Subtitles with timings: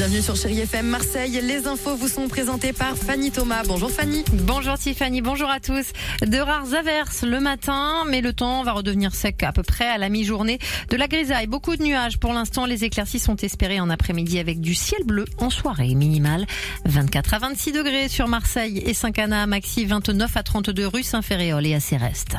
[0.00, 1.38] Bienvenue sur Chérie FM Marseille.
[1.42, 3.64] Les infos vous sont présentées par Fanny Thomas.
[3.66, 4.24] Bonjour Fanny.
[4.32, 5.92] Bonjour Tiffany, bonjour à tous.
[6.22, 9.98] De rares averses le matin, mais le temps va redevenir sec à peu près à
[9.98, 10.58] la mi-journée.
[10.88, 12.18] De la grisaille, beaucoup de nuages.
[12.18, 16.46] Pour l'instant, les éclaircies sont espérées en après-midi avec du ciel bleu en soirée minimale.
[16.86, 21.74] 24 à 26 degrés sur Marseille et Saint-Cana, maxi 29 à 32 rue Saint-Ferréol et
[21.74, 22.36] à Céreste.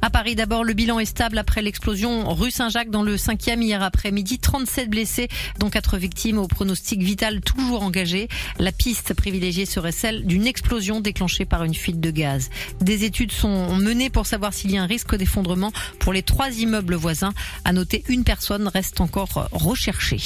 [0.00, 3.82] À Paris, d'abord, le bilan est stable après l'explosion rue Saint-Jacques dans le 5e hier
[3.82, 4.38] après-midi.
[4.38, 8.28] 37 blessés, dont 4 victimes au pronostic vital toujours engagé.
[8.58, 12.50] La piste privilégiée serait celle d'une explosion déclenchée par une fuite de gaz.
[12.80, 16.50] Des études sont menées pour savoir s'il y a un risque d'effondrement pour les trois
[16.50, 17.34] immeubles voisins.
[17.64, 20.20] À noter, une personne reste encore recherchée.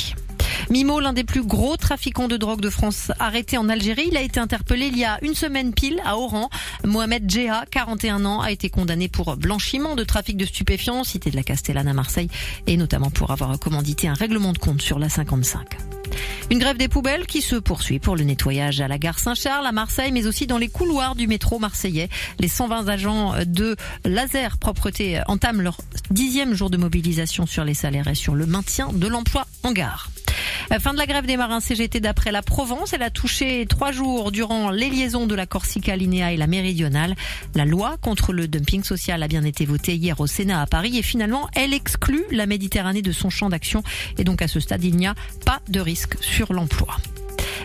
[0.70, 4.08] Mimo, l'un des plus gros trafiquants de drogue de France, arrêté en Algérie.
[4.10, 6.50] Il a été interpellé il y a une semaine pile à Oran.
[6.84, 11.36] Mohamed Djeha, 41 ans, a été condamné pour blanchiment de trafic de stupéfiants, cité de
[11.36, 12.28] la Castellane à Marseille,
[12.66, 15.78] et notamment pour avoir commandité un règlement de compte sur la 55.
[16.50, 19.72] Une grève des poubelles qui se poursuit pour le nettoyage à la gare Saint-Charles, à
[19.72, 22.10] Marseille, mais aussi dans les couloirs du métro marseillais.
[22.38, 25.78] Les 120 agents de Laser Propreté entament leur
[26.10, 30.10] dixième jour de mobilisation sur les salaires et sur le maintien de l'emploi en gare.
[30.76, 32.92] Fin de la grève des marins CGT d'après la Provence.
[32.92, 37.16] Elle a touché trois jours durant les liaisons de la Corsica Linéa et la Méridionale.
[37.56, 40.96] La loi contre le dumping social a bien été votée hier au Sénat à Paris
[40.96, 43.82] et finalement elle exclut la Méditerranée de son champ d'action
[44.18, 46.96] et donc à ce stade il n'y a pas de risque sur l'emploi.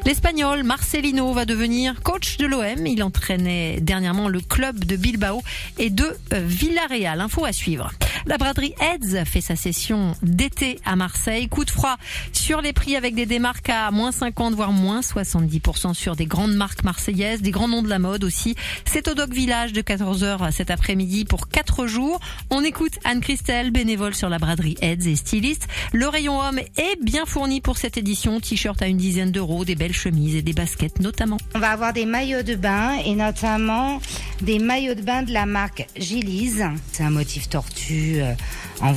[0.06, 2.86] L'Espagnol Marcelino va devenir coach de l'OM.
[2.86, 5.42] Il entraînait dernièrement le club de Bilbao
[5.78, 7.22] et de Villarreal.
[7.22, 7.92] Info à suivre.
[8.26, 11.50] La braderie Heads fait sa session d'été à Marseille.
[11.50, 11.98] Coup de froid
[12.32, 16.54] sur les prix avec des démarques à moins 50 voire moins 70% sur des grandes
[16.54, 18.56] marques marseillaises, des grands noms de la mode aussi.
[18.86, 22.22] C'est au Doc Village de 14h cet après-midi pour 4 jours.
[22.50, 25.68] On écoute Anne-Christelle, bénévole sur la braderie Heads et styliste.
[25.92, 28.40] Le rayon homme est bien fourni pour cette édition.
[28.40, 31.38] T-shirt à une dizaine d'euros, des belles chemises et des baskets notamment.
[31.56, 34.02] On va avoir des maillots de bain et notamment
[34.42, 36.66] des maillots de bain de la marque Gilise.
[36.92, 38.34] C'est un motif tortue euh,
[38.82, 38.92] en,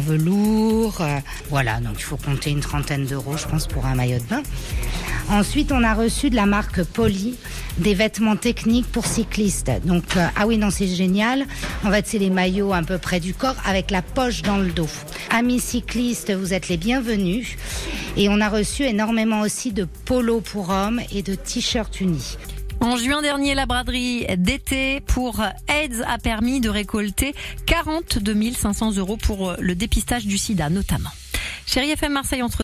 [0.00, 1.00] velours.
[1.02, 1.18] euh,
[1.50, 4.42] Voilà, donc il faut compter une trentaine d'euros, je pense, pour un maillot de bain.
[5.28, 7.36] Ensuite, on a reçu de la marque Poly
[7.78, 9.70] des vêtements techniques pour cyclistes.
[9.84, 11.44] Donc, euh, ah oui, non, c'est génial.
[11.84, 14.70] En fait, c'est les maillots un peu près du corps avec la poche dans le
[14.70, 14.88] dos.
[15.30, 17.56] Amis cyclistes, vous êtes les bienvenus.
[18.16, 22.36] Et on a reçu énormément aussi de polos pour hommes et de t-shirts unis.
[22.80, 27.34] En juin dernier, la braderie d'été pour AIDS a permis de récolter
[27.66, 31.10] 42 500 euros pour le dépistage du sida notamment.
[31.66, 32.63] Chérie FM Marseille entre